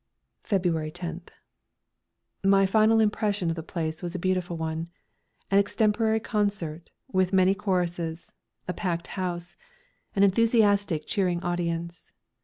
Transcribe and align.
February 0.41 0.89
10th. 0.91 1.29
My 2.43 2.65
final 2.65 2.99
impression 2.99 3.51
of 3.51 3.55
the 3.55 3.61
place 3.61 4.01
was 4.01 4.15
a 4.15 4.17
beautiful 4.17 4.57
one. 4.57 4.89
An 5.51 5.59
extemporary 5.59 6.19
concert, 6.19 6.89
with 7.11 7.31
many 7.31 7.53
choruses, 7.53 8.31
a 8.67 8.73
packed 8.73 9.09
house, 9.13 9.57
an 10.15 10.23
enthusiastic, 10.23 11.05
cheering 11.05 11.43
audience. 11.43 12.11